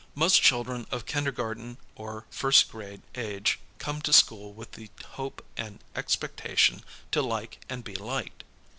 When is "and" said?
5.55-5.77, 7.69-7.83